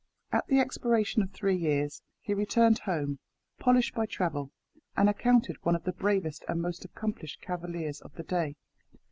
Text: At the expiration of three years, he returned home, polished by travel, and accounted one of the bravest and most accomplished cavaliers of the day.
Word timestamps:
At 0.31 0.47
the 0.47 0.57
expiration 0.59 1.21
of 1.21 1.29
three 1.29 1.55
years, 1.55 2.01
he 2.21 2.33
returned 2.33 2.79
home, 2.79 3.19
polished 3.59 3.93
by 3.93 4.07
travel, 4.07 4.49
and 4.97 5.07
accounted 5.07 5.57
one 5.61 5.75
of 5.75 5.83
the 5.83 5.91
bravest 5.93 6.43
and 6.47 6.59
most 6.59 6.83
accomplished 6.83 7.39
cavaliers 7.43 8.01
of 8.01 8.15
the 8.15 8.23
day. 8.23 8.55